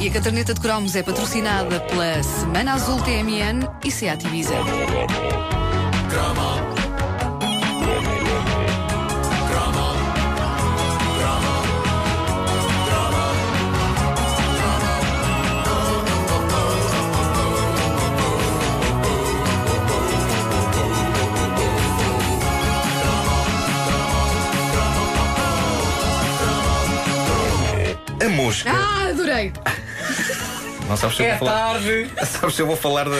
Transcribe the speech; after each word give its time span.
E 0.00 0.06
a 0.06 0.12
caderneta 0.12 0.54
de 0.54 0.60
cromos 0.60 0.94
é 0.94 1.02
patrocinada 1.02 1.80
pela 1.80 2.22
Semana 2.22 2.74
Azul 2.74 3.02
TMN 3.02 3.68
e 3.84 3.90
Seat 3.90 4.24
Ibiza. 4.26 4.54
A 28.20 28.28
mosca. 28.28 28.70
Ah, 28.70 29.08
adorei! 29.08 29.52
Não 30.88 30.96
sabes 30.96 31.16
se 31.16 31.22
eu 31.22 31.26
É 31.26 31.36
vou 31.36 31.46
falar. 31.48 31.72
tarde. 31.72 32.10
Sabes 32.26 32.54
se 32.56 32.62
eu 32.62 32.66
vou 32.66 32.76
falar 32.76 33.04
de, 33.04 33.10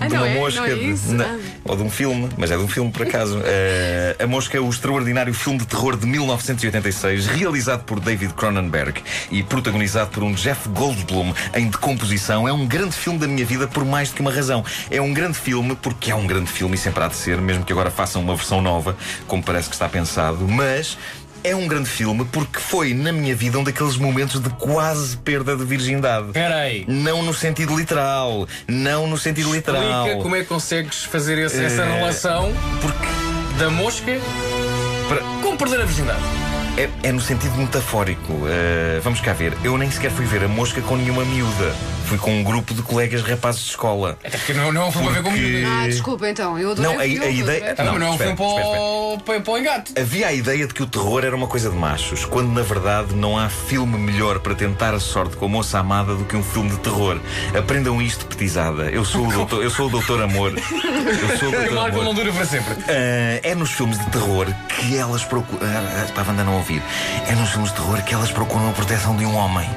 Ah, 0.00 0.06
de 0.06 0.14
não 0.14 0.22
uma 0.22 0.28
é? 0.28 0.34
mosca. 0.34 0.60
Não 0.60 0.66
é 0.66 0.74
de- 0.74 1.12
na- 1.12 1.24
Ah. 1.24 1.38
ou 1.64 1.76
de 1.76 1.82
um 1.82 1.90
filme, 1.90 2.28
mas 2.36 2.50
é 2.50 2.56
de 2.56 2.62
um 2.62 2.68
filme 2.68 2.90
por 2.90 3.02
acaso. 3.06 3.40
Eh, 3.44 4.16
a 4.20 4.26
Mosca 4.26 4.56
é 4.56 4.60
o 4.60 4.68
extraordinário 4.68 5.32
filme 5.34 5.58
de 5.58 5.66
terror 5.66 5.96
de 5.96 6.06
1986, 6.06 7.26
realizado 7.26 7.84
por 7.84 7.98
David 8.00 8.32
Cronenberg 8.34 9.02
e 9.30 9.42
protagonizado 9.42 10.10
por 10.10 10.22
um 10.22 10.32
Jeff 10.32 10.68
Goldblum 10.70 11.32
em 11.54 11.68
decomposição. 11.68 12.46
É 12.48 12.52
um 12.52 12.66
grande 12.66 12.94
filme 12.96 13.18
da 13.18 13.26
minha 13.26 13.44
vida 13.44 13.66
por 13.68 13.84
mais 13.84 14.08
do 14.10 14.14
que 14.16 14.20
uma 14.20 14.32
razão. 14.32 14.64
É 14.90 15.00
um 15.00 15.12
grande 15.12 15.36
filme 15.38 15.76
porque 15.76 16.10
é 16.10 16.14
um 16.14 16.26
grande 16.26 16.50
filme 16.50 16.74
e 16.74 16.78
sempre 16.78 17.02
há 17.04 17.08
de 17.08 17.16
ser, 17.16 17.38
mesmo 17.40 17.64
que 17.64 17.72
agora 17.72 17.90
façam 17.90 18.22
uma 18.22 18.34
versão 18.34 18.60
nova, 18.62 18.96
como 19.26 19.42
parece 19.42 19.68
que 19.68 19.74
está 19.74 19.88
pensado, 19.88 20.46
mas. 20.48 20.96
É 21.44 21.54
um 21.54 21.66
grande 21.68 21.88
filme 21.88 22.24
porque 22.32 22.58
foi, 22.58 22.92
na 22.92 23.12
minha 23.12 23.34
vida, 23.34 23.58
um 23.58 23.64
daqueles 23.64 23.96
momentos 23.96 24.40
de 24.40 24.50
quase 24.50 25.16
perda 25.18 25.56
de 25.56 25.64
virgindade. 25.64 26.26
Espera 26.28 26.56
aí. 26.56 26.84
Não 26.88 27.22
no 27.22 27.32
sentido 27.32 27.76
literal. 27.76 28.46
Não 28.66 29.06
no 29.06 29.16
sentido 29.16 29.52
literal. 29.54 29.82
Explica 30.06 30.22
como 30.22 30.36
é 30.36 30.40
que 30.40 30.46
consegues 30.46 31.04
fazer 31.04 31.38
esse- 31.38 31.64
essa 31.64 31.82
Eh, 31.82 31.94
relação 31.94 32.52
Porque 32.82 33.06
da 33.58 33.70
mosca 33.70 34.18
para- 35.08 35.22
com 35.42 35.56
perder 35.56 35.80
a 35.80 35.84
virgindade. 35.84 36.20
é, 36.76 36.88
é 37.04 37.12
no 37.12 37.20
sentido 37.20 37.56
metafórico. 37.56 38.32
Uh, 38.32 39.00
vamos 39.02 39.20
cá 39.20 39.32
ver. 39.32 39.52
Eu 39.64 39.78
nem 39.78 39.90
sequer 39.90 40.10
fui 40.10 40.26
ver 40.26 40.44
a 40.44 40.48
mosca 40.48 40.80
com 40.82 40.96
nenhuma 40.96 41.24
miúda. 41.24 41.74
Fui 42.08 42.16
com 42.18 42.30
um 42.40 42.42
grupo 42.42 42.72
de 42.72 42.80
colegas 42.82 43.22
rapazes 43.22 43.62
de 43.62 43.70
escola. 43.70 44.18
Até 44.24 44.38
porque 44.38 44.54
não, 44.54 44.72
não 44.72 44.82
é 44.82 44.84
um 44.86 44.92
filme 44.92 45.08
a 45.08 45.12
ver 45.12 45.22
com 45.22 45.30
Porque- 45.30 45.40
miúdas. 45.44 45.70
Ah, 45.70 45.86
desculpa 45.88 46.28
então, 46.28 46.58
eu 46.58 46.70
adorei 46.72 46.90
Não, 46.92 46.98
a- 46.98 47.04
filme, 47.04 47.24
a 47.26 47.30
ideia- 47.30 47.74
Não, 47.78 47.84
mas 47.92 48.00
não 48.00 48.06
é 48.06 48.10
um 48.10 48.12
espera, 48.14 48.36
filme 48.36 48.36
para, 48.54 48.62
espera, 48.64 48.80
o- 48.82 49.18
para, 49.24 49.40
para 49.40 49.52
o 49.52 49.58
engate. 49.58 49.92
Havia 50.00 50.26
a 50.28 50.32
ideia 50.32 50.66
de 50.66 50.72
que 50.74 50.82
o 50.82 50.86
terror 50.86 51.24
era 51.24 51.36
uma 51.36 51.46
coisa 51.46 51.68
de 51.68 51.76
machos, 51.76 52.24
quando 52.24 52.50
na 52.52 52.62
verdade 52.62 53.14
não 53.14 53.36
há 53.38 53.48
filme 53.50 53.98
melhor 53.98 54.38
para 54.38 54.54
tentar 54.54 54.94
a 54.94 55.00
sorte 55.00 55.36
com 55.36 55.44
a 55.44 55.48
moça 55.48 55.78
amada 55.78 56.14
do 56.14 56.24
que 56.24 56.34
um 56.36 56.42
filme 56.42 56.70
de 56.70 56.78
terror. 56.78 57.20
Aprendam 57.58 58.00
isto, 58.00 58.24
petizada. 58.26 58.84
Eu 58.84 59.04
sou 59.04 59.26
o 59.26 59.32
doutor, 59.32 59.62
eu 59.62 59.70
sou 59.70 59.86
o 59.88 59.90
doutor 59.90 60.22
Amor. 60.22 60.52
Eu 60.56 61.38
sou 61.38 61.48
o 61.48 61.52
O 61.52 61.54
doutor 61.56 61.74
Marco 61.74 61.88
Amor. 61.96 62.04
não 62.04 62.14
dura 62.14 62.32
para 62.32 62.46
sempre. 62.46 62.74
Ah, 62.88 63.40
é 63.42 63.54
nos 63.54 63.70
filmes 63.72 63.98
de 63.98 64.06
terror 64.10 64.46
que 64.68 64.96
elas 64.96 65.24
procuram. 65.24 65.58
Uh, 65.66 66.12
para 66.12 66.22
a 66.22 66.26
Wanda 66.28 66.44
não 66.44 66.54
ouvir. 66.56 66.82
É 67.28 67.32
nos 67.34 67.50
filmes 67.50 67.70
de 67.70 67.76
terror 67.76 68.02
que 68.02 68.14
elas 68.14 68.30
procuram 68.30 68.70
a 68.70 68.72
proteção 68.72 69.14
de 69.16 69.24
um 69.26 69.34
homem. 69.36 69.68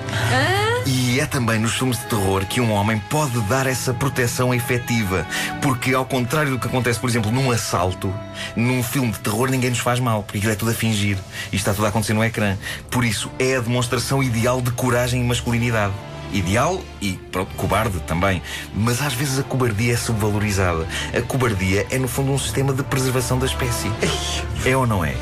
E 0.86 1.20
é 1.20 1.26
também 1.26 1.60
nos 1.60 1.74
filmes 1.74 2.00
de 2.00 2.06
terror 2.06 2.46
que 2.46 2.60
um 2.60 2.72
homem 2.72 2.98
pode 3.10 3.40
dar 3.42 3.68
essa 3.68 3.94
proteção 3.94 4.54
efetiva. 4.54 5.26
Porque, 5.62 5.94
ao 5.94 6.06
contrário 6.06 6.52
do 6.52 6.60
que 6.60 6.68
acontece, 6.68 7.00
por 7.00 7.10
exemplo, 7.10 7.32
num 7.32 7.52
assalto, 7.52 8.14
num 8.56 8.82
filme 8.82 9.12
de 9.12 9.20
terror 9.20 9.50
ninguém 9.50 9.70
nos 9.70 9.80
faz 9.80 10.00
mal, 10.00 10.24
porque 10.24 10.40
aquilo 10.40 10.54
é 10.54 10.56
tudo 10.56 10.72
a 10.72 10.74
fingir. 10.74 11.18
E 11.52 11.56
está 11.56 11.74
tudo 11.74 11.86
a 11.86 11.90
acontecer 11.90 12.14
no 12.14 12.24
ecrã. 12.24 12.58
Por 12.90 13.06
isso, 13.06 13.32
é 13.38 13.58
a 13.58 13.60
demonstração 13.60 14.24
ideal 14.24 14.62
de 14.62 14.72
coragem 14.72 15.22
e 15.22 15.24
masculinidade. 15.24 15.94
Ideal 16.34 16.82
e 17.02 17.14
pronto, 17.32 17.54
cobarde 17.56 18.00
também. 18.02 18.42
Mas 18.74 19.02
às 19.02 19.14
vezes 19.14 19.38
a 19.38 19.44
cobardia 19.44 19.94
é 19.94 19.98
subvalorizada. 19.98 20.88
A 21.16 21.22
cobardia 21.22 21.86
é, 21.92 21.98
no 21.98 22.08
fundo, 22.08 22.32
um 22.32 22.40
sistema 22.40 22.74
de 22.74 22.84
preservação 22.84 23.38
da 23.38 23.46
espécie. 23.46 23.92
É 24.66 24.76
ou 24.76 24.88
não 24.88 25.04
é? 25.04 25.16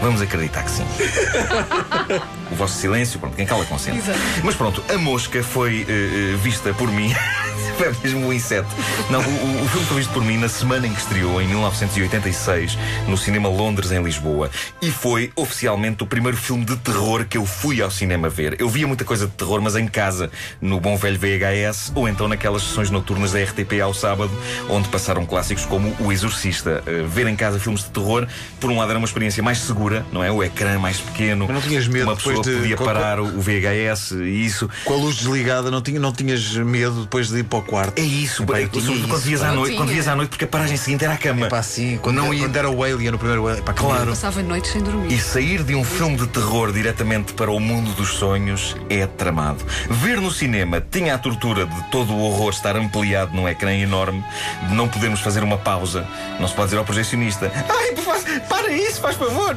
Vamos 0.00 0.20
acreditar 0.22 0.62
que 0.62 0.70
sim. 0.70 0.84
O 2.50 2.54
vosso 2.54 2.78
silêncio, 2.78 3.20
pronto, 3.20 3.36
quem 3.36 3.44
cala 3.44 3.64
consente. 3.66 3.98
Exato. 3.98 4.18
Mas 4.42 4.54
pronto, 4.54 4.82
a 4.88 4.96
mosca 4.96 5.42
foi 5.42 5.86
eh, 5.88 6.36
vista 6.42 6.72
por 6.72 6.90
mim. 6.90 7.14
Foi 7.78 7.94
mesmo 8.04 8.26
um 8.26 8.32
inseto. 8.32 8.68
Não, 9.10 9.20
o, 9.20 9.22
o- 9.22 9.64
o 9.64 9.68
filme 9.68 9.86
foi 9.86 9.96
visto 9.98 10.12
por 10.12 10.24
mim 10.24 10.36
na 10.36 10.48
semana 10.48 10.86
em 10.86 10.92
que 10.92 11.00
estreou, 11.00 11.40
em 11.40 11.46
1986, 11.48 12.76
no 13.06 13.16
Cinema 13.16 13.48
Londres, 13.48 13.90
em 13.92 14.02
Lisboa. 14.02 14.50
E 14.82 14.90
foi 14.90 15.30
oficialmente 15.36 16.02
o 16.02 16.06
primeiro 16.06 16.36
filme 16.36 16.64
de 16.64 16.76
terror 16.76 17.24
que 17.24 17.38
eu 17.38 17.46
fui 17.46 17.80
ao 17.80 17.90
cinema 17.90 18.28
ver. 18.28 18.56
Eu 18.60 18.68
via 18.68 18.86
muita 18.86 19.04
coisa 19.04 19.26
de 19.26 19.32
terror, 19.32 19.60
mas 19.62 19.76
em 19.76 19.86
casa, 19.86 20.30
no 20.60 20.80
bom 20.80 20.96
velho 20.96 21.18
VHS, 21.18 21.92
ou 21.94 22.08
então 22.08 22.28
naquelas 22.28 22.62
sessões 22.62 22.90
noturnas 22.90 23.32
da 23.32 23.42
RTP 23.42 23.80
ao 23.82 23.94
sábado, 23.94 24.30
onde 24.68 24.88
passaram 24.88 25.24
clássicos 25.24 25.64
como 25.64 25.94
O 26.00 26.12
Exorcista. 26.12 26.82
Eh, 26.86 27.04
ver 27.08 27.26
em 27.28 27.36
casa 27.36 27.58
filmes 27.58 27.82
de 27.84 27.90
terror, 27.90 28.26
por 28.60 28.70
um 28.70 28.78
lado, 28.78 28.90
era 28.90 28.98
uma 28.98 29.06
experiência 29.06 29.42
mais 29.42 29.58
segura, 29.58 30.04
não 30.12 30.22
é? 30.22 30.30
O 30.30 30.42
ecrã 30.42 30.78
mais 30.78 30.98
pequeno. 30.98 31.46
Mas 31.46 31.54
não 31.54 31.62
tinhas 31.62 31.86
medo 31.86 32.04
Uma 32.06 32.16
pessoa 32.16 32.42
de- 32.42 32.56
podia 32.56 32.76
parar 32.76 33.20
o 33.20 33.28
o 33.38 33.40
VHS 33.40 34.12
e 34.12 34.44
isso. 34.44 34.68
Com 34.84 34.94
a 34.94 34.96
luz 34.96 35.16
desligada, 35.16 35.70
não, 35.70 35.80
tinha, 35.82 36.00
não 36.00 36.12
tinhas 36.12 36.54
medo 36.56 37.02
depois 37.02 37.28
de 37.28 37.38
ir 37.38 37.44
para 37.44 37.58
o 37.58 37.62
quarto? 37.68 37.98
É 37.98 38.02
isso, 38.02 38.42
Epá, 38.42 38.60
eu 38.60 38.66
sobretudo 38.72 39.08
quando 39.08 39.22
vias 39.22 39.42
à 39.42 39.52
noite, 39.52 39.76
quando 39.76 39.88
vias 39.90 40.08
à 40.08 40.16
noite, 40.16 40.30
porque 40.30 40.44
a 40.44 40.48
paragem 40.48 40.76
seguinte 40.76 41.04
era 41.04 41.14
a 41.14 41.16
cama. 41.16 41.46
Epá, 41.46 41.58
assim, 41.58 41.98
quando, 42.02 42.16
não 42.16 42.32
ia- 42.32 42.40
quando 42.40 42.56
era 42.56 42.70
o 42.70 42.82
Alien, 42.82 43.14
o 43.14 43.18
primeiro 43.18 43.46
Alien. 43.46 43.62
Epá, 43.62 43.72
que 43.72 43.80
Claro. 43.80 44.10
Passava 44.10 44.42
noites 44.42 44.70
sem 44.72 44.82
dormir. 44.82 45.12
E 45.12 45.18
sair 45.20 45.62
de 45.62 45.74
um 45.74 45.84
filme 45.84 46.16
de 46.16 46.26
terror 46.28 46.72
diretamente 46.72 47.32
para 47.34 47.50
o 47.50 47.60
mundo 47.60 47.92
dos 47.94 48.08
sonhos 48.14 48.74
é 48.88 49.06
tramado. 49.06 49.64
Ver 49.90 50.20
no 50.20 50.30
cinema 50.30 50.80
tinha 50.80 51.14
a 51.14 51.18
tortura 51.18 51.66
de 51.66 51.82
todo 51.90 52.12
o 52.12 52.20
horror 52.22 52.50
estar 52.50 52.76
ampliado 52.76 53.34
num 53.34 53.48
ecrã 53.48 53.72
enorme, 53.74 54.24
de 54.68 54.74
não 54.74 54.88
podermos 54.88 55.20
fazer 55.20 55.42
uma 55.42 55.58
pausa. 55.58 56.06
Não 56.40 56.48
se 56.48 56.54
pode 56.54 56.68
dizer 56.68 56.78
ao 56.78 56.84
projecionista: 56.84 57.52
Ai, 57.68 57.96
faz- 57.96 58.24
para 58.48 58.72
isso, 58.72 59.00
faz 59.00 59.16
favor. 59.16 59.54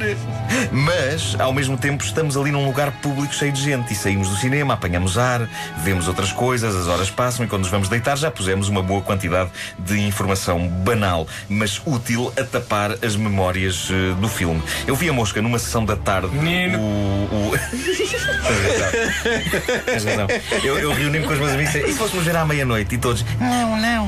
Mas, 0.70 1.36
ao 1.38 1.52
mesmo 1.52 1.76
tempo, 1.76 2.04
estamos 2.04 2.36
ali 2.36 2.50
num 2.50 2.64
lugar 2.66 2.90
público 3.00 3.34
cheio 3.34 3.52
de 3.52 3.62
gente 3.62 3.92
e 3.92 3.96
saímos 3.96 4.28
do 4.28 4.36
cinema, 4.36 4.74
apanhamos 4.74 5.16
ar, 5.18 5.48
vemos 5.78 6.08
outras 6.08 6.32
coisas, 6.32 6.74
as 6.76 6.86
horas 6.88 7.10
passam 7.10 7.44
e 7.44 7.48
quando 7.48 7.62
nos 7.62 7.70
vamos 7.70 7.88
deitar 7.88 8.01
já 8.16 8.30
pusemos 8.30 8.68
uma 8.68 8.82
boa 8.82 9.02
quantidade 9.02 9.50
de 9.78 10.00
informação 10.00 10.68
banal, 10.68 11.26
mas 11.48 11.80
útil 11.84 12.32
a 12.36 12.44
tapar 12.44 12.96
as 13.02 13.16
memórias 13.16 13.88
eh, 13.90 14.14
do 14.20 14.28
filme. 14.28 14.62
Eu 14.86 14.94
vi 14.94 15.08
a 15.08 15.12
mosca 15.12 15.40
numa 15.40 15.58
sessão 15.58 15.84
da 15.84 15.96
tarde. 15.96 16.34
Menino. 16.34 16.78
O, 16.78 17.50
o... 17.50 17.52
Tens 19.84 20.04
razão. 20.04 20.26
Eu, 20.62 20.78
eu 20.78 20.92
reuni-me 20.92 21.26
com 21.26 21.32
os 21.32 21.38
meus 21.38 21.52
amigos 21.52 21.74
e 21.74 21.78
disse, 21.78 21.90
e 21.90 21.92
se 21.92 21.98
fôssemos 21.98 22.24
ver 22.24 22.36
à 22.36 22.44
meia-noite? 22.44 22.94
E 22.94 22.98
todos, 22.98 23.24
não, 23.40 23.76
não, 23.76 24.06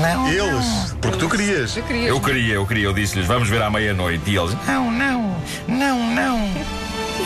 não. 0.00 0.28
Eles, 0.28 0.96
porque 1.00 1.18
tu 1.18 1.28
querias. 1.28 1.76
Eu 1.76 1.82
queria. 1.84 2.08
Eu 2.08 2.20
queria, 2.20 2.54
eu 2.54 2.66
queria, 2.66 2.84
eu 2.84 2.92
disse-lhes, 2.92 3.26
vamos 3.26 3.48
ver 3.48 3.62
à 3.62 3.70
meia-noite. 3.70 4.30
E 4.30 4.36
eles, 4.36 4.56
não, 4.66 4.90
não, 4.90 5.36
não, 5.68 6.14
não. 6.14 6.50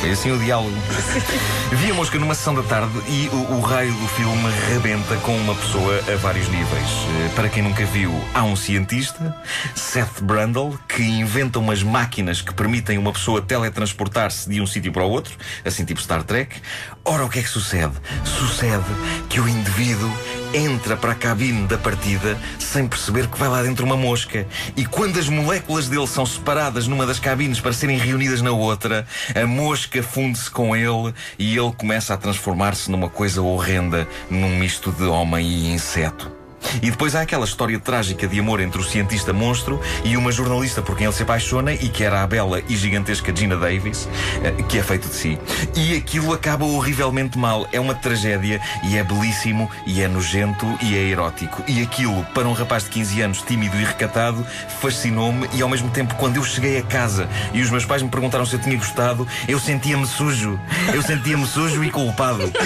Foi 0.01 0.11
assim 0.11 0.31
o 0.31 0.39
diálogo. 0.39 0.77
Vi 1.73 1.91
a 1.91 1.95
mosca 1.95 2.19
numa 2.19 2.35
sessão 2.35 2.55
da 2.55 2.63
tarde 2.63 2.93
e 3.09 3.29
o, 3.33 3.55
o 3.55 3.61
raio 3.61 3.93
do 3.93 4.09
filme 4.09 4.51
rebenta 4.69 5.17
com 5.17 5.37
uma 5.37 5.55
pessoa 5.55 5.99
a 6.13 6.17
vários 6.17 6.49
níveis. 6.49 6.89
Eh, 7.25 7.31
Para 7.35 7.49
quem 7.49 7.63
nunca 7.63 7.85
viu, 7.87 8.13
há 8.35 8.43
um 8.45 8.55
cientista, 8.55 9.37
Seth 9.75 10.21
Brundle, 10.23 10.79
que 10.89 11.03
inventa 11.03 11.59
umas 11.59 11.83
máquinas 11.83 12.41
que 12.41 12.53
permitem 12.55 12.99
uma 12.99 13.13
pessoa 13.13 13.41
teletransportar-se 13.43 14.49
de 14.49 14.61
um 14.61 14.67
sítio 14.67 14.93
para 14.93 15.05
o 15.05 15.11
outro, 15.11 15.37
assim 15.65 15.85
tipo 15.85 16.01
Star 16.01 16.23
Trek. 16.23 16.57
Ora, 17.05 17.25
o 17.25 17.29
que 17.29 17.39
é 17.39 17.43
que 17.43 17.49
sucede? 17.49 17.95
Sucede 18.25 18.85
que 19.29 19.41
o 19.41 19.49
indivíduo 19.49 20.11
entra 20.57 20.97
para 20.97 21.13
a 21.13 21.15
cabine 21.15 21.67
da 21.67 21.77
partida 21.77 22.39
sem 22.59 22.89
perceber 22.89 23.29
que 23.29 23.39
vai 23.39 23.49
lá 23.49 23.63
dentro 23.63 23.85
uma 23.85 23.97
mosca. 23.97 24.47
E 24.77 24.87
quando 24.87 25.19
as 25.19 25.29
moléculas 25.29 25.89
dele 25.89 26.07
são 26.07 26.25
separadas 26.25 26.89
numa 26.89 27.07
das 27.07 27.19
cabines 27.19 27.61
para 27.61 27.73
serem 27.73 27.99
reunidas 27.99 28.41
na 28.41 28.53
outra, 28.53 29.07
a 29.35 29.47
mosca 29.47 30.03
funde-se 30.03 30.51
com 30.51 30.75
ele 30.75 31.13
e 31.39 31.57
ele 31.57 31.73
começa 31.73 32.15
a 32.15 32.17
transformar-se 32.17 32.91
numa 32.91 33.11
coisa 33.11 33.43
horrenda, 33.43 34.09
num 34.31 34.59
misto 34.59 34.91
de 34.91 35.05
homem 35.05 35.47
e 35.47 35.73
inseto. 35.73 36.46
E 36.83 36.91
depois 36.91 37.15
há 37.15 37.23
aquela 37.23 37.45
história 37.45 37.79
trágica 37.79 38.27
de 38.27 38.39
amor 38.39 38.61
entre 38.61 38.81
o 38.81 38.85
cientista 38.85 39.33
monstro 39.33 39.81
e 40.05 40.17
uma 40.17 40.33
jornalista 40.33 40.83
por 40.83 40.97
quem 40.97 41.07
ele 41.07 41.15
se 41.15 41.23
apaixona 41.23 41.73
e 41.73 41.89
que 41.89 42.05
era 42.05 42.23
a 42.23 42.27
bela 42.27 42.63
e 42.69 42.77
gigantesca 42.77 43.35
Gina 43.35 43.57
Davis, 43.57 44.09
eh, 44.43 44.63
que 44.69 44.79
é 44.79 44.83
feito 44.83 45.09
de 45.09 45.15
si. 45.15 45.39
E 45.75 45.97
aquilo 45.97 46.33
acaba 46.33 46.65
horrivelmente 46.65 47.39
mal. 47.39 47.67
É 47.73 47.81
uma 47.81 47.95
tragédia 47.95 48.61
e 48.85 48.97
é 48.97 49.05
belíssimo 49.05 49.71
e 49.87 50.01
é 50.03 50.09
nojento 50.09 50.67
e 50.83 50.97
é 50.97 51.09
erótico. 51.09 51.63
E 51.67 51.83
aquilo, 51.83 52.25
para 52.35 52.49
um 52.49 52.53
rapaz 52.53 52.85
de 52.85 52.91
15 52.91 53.21
anos, 53.23 53.43
tímido 53.43 53.77
e 53.77 53.85
recatado, 53.85 54.47
fascinou-me 54.81 55.49
e 55.53 55.63
ao 55.63 55.69
mesmo 55.69 55.91
tempo, 55.91 56.15
quando 56.17 56.37
eu 56.37 56.45
cheguei 56.45 56.79
a 56.79 56.83
casa 56.83 57.29
e 57.53 57.61
os 57.61 57.71
meus 57.71 57.85
pais 57.85 58.03
me 58.03 58.09
perguntaram 58.09 58.45
se 58.47 58.55
eu 58.55 58.61
tinha 58.61 58.77
gostado, 58.77 59.27
eu 59.49 59.59
sentia-me 59.59 60.07
sujo. 60.07 60.59
Eu 60.93 61.03
sentia-me 61.03 61.47
sujo 61.47 61.83
e 61.85 61.91
culpado. 61.91 62.53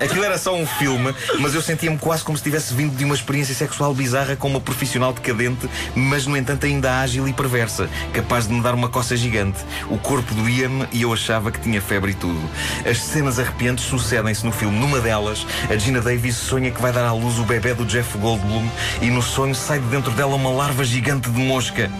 Aquilo 0.00 0.24
era 0.24 0.38
só 0.38 0.54
um 0.54 0.66
filme, 0.66 1.14
mas 1.40 1.54
eu 1.54 1.62
sentia-me 1.66 1.98
quase 1.98 2.22
como 2.22 2.38
se 2.38 2.44
tivesse 2.44 2.72
vindo 2.72 2.96
de 2.96 3.04
uma 3.04 3.14
experiência 3.14 3.52
sexual 3.52 3.92
bizarra 3.92 4.36
com 4.36 4.48
uma 4.48 4.60
profissional 4.60 5.12
decadente, 5.12 5.68
mas 5.96 6.24
no 6.24 6.36
entanto 6.36 6.64
ainda 6.64 7.00
ágil 7.00 7.26
e 7.26 7.32
perversa, 7.32 7.88
capaz 8.12 8.46
de 8.46 8.54
me 8.54 8.62
dar 8.62 8.72
uma 8.72 8.88
coça 8.88 9.16
gigante. 9.16 9.58
O 9.90 9.98
corpo 9.98 10.32
doía-me 10.32 10.86
e 10.92 11.02
eu 11.02 11.12
achava 11.12 11.50
que 11.50 11.60
tinha 11.60 11.82
febre 11.82 12.12
e 12.12 12.14
tudo. 12.14 12.40
As 12.88 12.98
cenas 12.98 13.40
arrepiantes 13.40 13.84
sucedem-se 13.84 14.46
no 14.46 14.52
filme. 14.52 14.78
Numa 14.78 15.00
delas, 15.00 15.44
a 15.68 15.76
Gina 15.76 16.00
Davis 16.00 16.36
sonha 16.36 16.70
que 16.70 16.80
vai 16.80 16.92
dar 16.92 17.04
à 17.04 17.12
luz 17.12 17.36
o 17.40 17.44
bebê 17.44 17.74
do 17.74 17.84
Jeff 17.84 18.16
Goldblum 18.16 18.68
e 19.02 19.06
no 19.06 19.20
sonho 19.20 19.54
sai 19.54 19.80
de 19.80 19.86
dentro 19.86 20.12
dela 20.12 20.36
uma 20.36 20.50
larva 20.50 20.84
gigante 20.84 21.28
de 21.28 21.40
mosca. 21.40 21.90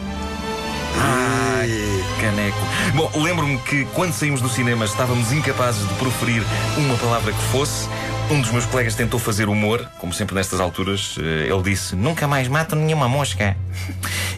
Ai, 0.99 2.05
caneco. 2.21 2.59
Bom, 2.95 3.11
lembro-me 3.21 3.59
que 3.59 3.85
quando 3.87 4.13
saímos 4.13 4.41
do 4.41 4.49
cinema 4.49 4.85
estávamos 4.85 5.33
incapazes 5.33 5.87
de 5.87 5.95
proferir 5.95 6.43
uma 6.79 6.97
palavra 6.97 7.33
que 7.33 7.43
fosse. 7.51 7.89
Um 8.29 8.41
dos 8.41 8.51
meus 8.51 8.67
colegas 8.67 8.95
tentou 8.97 9.21
fazer 9.21 9.49
humor, 9.49 9.89
como 9.99 10.13
sempre 10.13 10.35
nestas 10.35 10.59
alturas. 10.59 11.15
eh, 11.19 11.49
Ele 11.53 11.63
disse: 11.63 11.95
Nunca 11.95 12.27
mais 12.27 12.49
matam 12.49 12.79
nenhuma 12.79 13.09
mosca. 13.09 13.57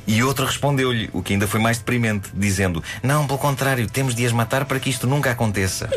E 0.06 0.22
outro 0.22 0.44
respondeu-lhe, 0.44 1.08
o 1.12 1.22
que 1.22 1.32
ainda 1.32 1.46
foi 1.46 1.58
mais 1.58 1.78
deprimente, 1.78 2.28
dizendo: 2.34 2.82
Não, 3.02 3.26
pelo 3.26 3.38
contrário, 3.38 3.88
temos 3.88 4.14
de 4.14 4.26
as 4.26 4.32
matar 4.32 4.66
para 4.66 4.78
que 4.78 4.90
isto 4.90 5.06
nunca 5.06 5.30
aconteça. 5.30 5.88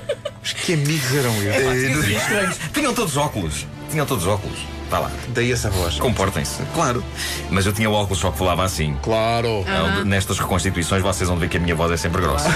Mas 0.41 0.53
que 0.53 0.73
amigos 0.73 1.13
eram 1.13 1.33
eles? 1.35 2.09
Eh. 2.31 2.49
Tinham 2.73 2.93
todos 2.93 3.17
óculos. 3.17 3.65
Tinham 3.89 4.05
todos 4.05 4.25
óculos. 4.25 4.59
Vá 4.91 4.99
lá. 4.99 5.11
Daí 5.29 5.53
essa 5.53 5.69
voz. 5.69 5.97
Comportem-se. 5.97 6.61
Claro. 6.73 7.01
Mas 7.49 7.65
eu 7.65 7.71
tinha 7.71 7.89
o 7.89 7.93
óculos 7.93 8.19
só 8.19 8.29
que 8.29 8.37
falava 8.37 8.65
assim. 8.65 8.93
Claro. 9.01 9.63
Não, 9.65 10.03
Nestas 10.03 10.37
reconstituições 10.37 11.01
vocês 11.01 11.29
vão 11.29 11.37
ver 11.37 11.47
que 11.47 11.55
a 11.55 11.59
minha 11.61 11.73
voz 11.73 11.93
é 11.93 11.95
sempre 11.95 12.21
grossa. 12.21 12.49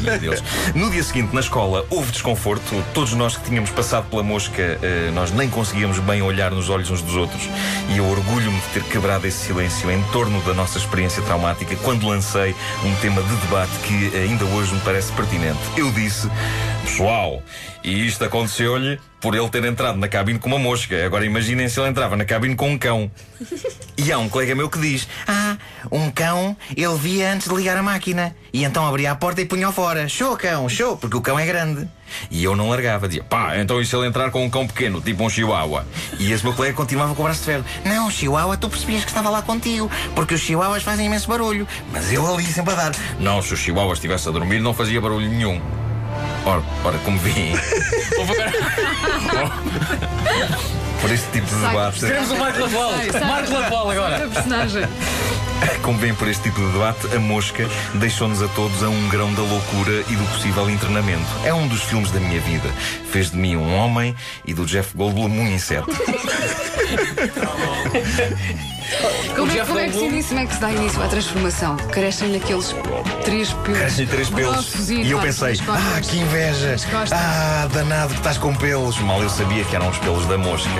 Meu 0.00 0.16
Deus. 0.20 0.40
No 0.72 0.88
dia 0.88 1.02
seguinte, 1.02 1.34
na 1.34 1.40
escola, 1.40 1.84
houve 1.90 2.12
desconforto. 2.12 2.80
Todos 2.94 3.12
nós 3.14 3.36
que 3.36 3.48
tínhamos 3.48 3.70
passado 3.70 4.08
pela 4.08 4.22
mosca, 4.22 4.78
eh, 4.80 5.10
nós 5.12 5.32
nem 5.32 5.50
conseguíamos 5.50 5.98
bem 5.98 6.22
olhar 6.22 6.52
nos 6.52 6.70
olhos 6.70 6.90
uns 6.90 7.02
dos 7.02 7.16
outros. 7.16 7.42
E 7.88 7.98
eu 7.98 8.06
orgulho-me 8.06 8.56
de 8.56 8.66
ter 8.68 8.84
quebrado 8.84 9.26
esse 9.26 9.46
silêncio 9.46 9.90
em 9.90 10.00
torno 10.12 10.40
da 10.42 10.54
nossa 10.54 10.78
experiência 10.78 11.22
traumática 11.24 11.74
quando 11.82 12.06
lancei 12.06 12.54
um 12.84 12.94
tema 13.00 13.20
de 13.20 13.34
debate 13.34 13.72
que 13.82 14.16
ainda 14.16 14.44
hoje 14.44 14.72
me 14.72 14.80
parece 14.82 15.10
pertinente. 15.10 15.58
Eu 15.76 15.90
disse, 15.90 16.30
pessoal, 16.84 17.42
e 17.82 18.06
isto 18.06 18.24
aconteceu-lhe 18.24 19.00
por 19.20 19.34
ele 19.34 19.48
ter 19.48 19.64
entrado 19.64 19.98
na 19.98 20.06
cabine 20.06 20.38
com 20.38 20.48
uma 20.48 20.58
mosca. 20.58 21.04
Agora 21.04 21.24
imaginem 21.24 21.68
se 21.68 21.80
ele 21.80 21.88
entrava 21.88 22.16
na 22.16 22.24
cabine 22.24 22.54
com 22.54 22.70
um 22.70 22.78
cão. 22.78 23.10
E 23.96 24.10
há 24.10 24.18
um 24.18 24.28
colega 24.28 24.56
meu 24.56 24.68
que 24.68 24.78
diz: 24.80 25.06
Ah, 25.24 25.56
um 25.90 26.10
cão 26.10 26.56
ele 26.76 26.98
via 26.98 27.32
antes 27.32 27.48
de 27.48 27.54
ligar 27.54 27.76
a 27.76 27.82
máquina. 27.82 28.34
E 28.52 28.64
então 28.64 28.84
abria 28.84 29.12
a 29.12 29.14
porta 29.14 29.40
e 29.40 29.46
punha-o 29.46 29.72
fora. 29.72 30.08
Show, 30.08 30.36
cão, 30.36 30.68
show, 30.68 30.96
porque 30.96 31.16
o 31.16 31.20
cão 31.20 31.38
é 31.38 31.46
grande. 31.46 31.88
E 32.28 32.42
eu 32.42 32.56
não 32.56 32.68
largava, 32.68 33.06
dizia: 33.06 33.22
Pá, 33.22 33.56
então 33.56 33.80
e 33.80 33.86
se 33.86 33.94
ele 33.94 34.08
entrar 34.08 34.32
com 34.32 34.44
um 34.44 34.50
cão 34.50 34.66
pequeno, 34.66 35.00
tipo 35.00 35.22
um 35.22 35.30
chihuahua? 35.30 35.86
E 36.18 36.32
esse 36.32 36.42
meu 36.42 36.52
colega 36.52 36.74
continuava 36.74 37.14
com 37.14 37.22
o 37.22 37.24
braço 37.24 37.38
de 37.38 37.46
ferro: 37.46 37.64
Não, 37.84 38.10
chihuahua, 38.10 38.56
tu 38.56 38.68
percebias 38.68 39.04
que 39.04 39.10
estava 39.10 39.30
lá 39.30 39.42
contigo, 39.42 39.88
porque 40.16 40.34
os 40.34 40.40
chihuahuas 40.40 40.82
fazem 40.82 41.06
imenso 41.06 41.28
barulho. 41.28 41.66
Mas 41.92 42.12
eu 42.12 42.26
ali 42.34 42.44
sempre 42.46 42.72
a 42.72 42.76
dar: 42.76 42.92
Não, 43.20 43.40
se 43.40 43.54
o 43.54 43.56
chihuahua 43.56 43.94
estivesse 43.94 44.28
a 44.28 44.32
dormir, 44.32 44.58
não 44.58 44.74
fazia 44.74 45.00
barulho 45.00 45.28
nenhum. 45.28 45.62
Ora, 46.46 46.62
ora, 46.84 46.98
como 46.98 47.18
vi, 47.20 47.54
Houve 48.18 48.32
agora. 48.32 48.52
por 51.00 51.10
este 51.10 51.26
tipo 51.32 51.46
de 51.46 51.52
Sai. 51.60 51.70
debate. 51.70 52.00
Queremos 52.00 52.30
o 52.30 52.36
Marco 52.36 52.60
Laval. 52.60 52.92
Marco 53.26 53.52
Laval 53.52 53.90
agora. 53.90 54.18
Personagem. 54.28 54.84
Como 55.82 55.98
bem 55.98 56.14
por 56.14 56.28
este 56.28 56.44
tipo 56.44 56.60
de 56.60 56.72
debate, 56.72 57.14
a 57.14 57.20
mosca 57.20 57.68
deixou-nos 57.94 58.42
a 58.42 58.48
todos 58.48 58.82
a 58.82 58.88
um 58.88 59.08
grão 59.08 59.32
da 59.34 59.42
loucura 59.42 60.04
e 60.08 60.16
do 60.16 60.24
possível 60.32 60.68
internamento. 60.70 61.26
É 61.44 61.52
um 61.52 61.66
dos 61.68 61.82
filmes 61.82 62.10
da 62.10 62.20
minha 62.20 62.40
vida. 62.40 62.68
Fez 63.10 63.30
de 63.30 63.36
mim 63.36 63.56
um 63.56 63.74
homem 63.74 64.14
e 64.44 64.54
do 64.54 64.66
Jeff 64.66 64.96
Goldblum 64.96 65.30
um 65.30 65.48
inseto. 65.48 65.90
Como 69.34 69.50
é, 69.50 69.64
como 69.64 69.78
é 69.78 69.88
que 69.88 69.94
se 69.94 70.04
inicia, 70.04 70.28
como 70.28 70.40
é 70.40 70.46
que 70.46 70.54
se 70.54 70.60
dá 70.60 70.70
início 70.70 71.02
à 71.02 71.08
transformação? 71.08 71.76
Crescem 71.76 72.36
aqueles 72.36 72.74
três 73.24 73.52
pelos. 73.52 73.78
Crescem 73.78 74.06
três 74.06 74.30
pelos. 74.30 74.90
E 74.90 75.10
eu 75.10 75.20
pensei, 75.20 75.58
ah, 75.68 76.00
que 76.00 76.18
inveja! 76.18 76.76
Ah, 77.10 77.68
danado 77.72 78.12
que 78.12 78.20
estás 78.20 78.38
com 78.38 78.54
pelos! 78.54 78.98
Mal 79.00 79.22
eu 79.22 79.30
sabia 79.30 79.64
que 79.64 79.74
eram 79.74 79.88
os 79.88 79.98
pelos 79.98 80.26
da 80.26 80.38
mosca. 80.38 80.70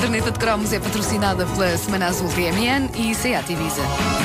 Caderneta 0.00 0.30
de 0.30 0.38
cromos 0.38 0.72
é 0.72 0.80
patrocinada 0.80 1.44
pela 1.44 1.76
Semana 1.76 2.06
Azul 2.06 2.26
TMN 2.30 2.88
e 2.96 3.14
SEAT 3.14 3.52
Ibiza. 3.52 4.19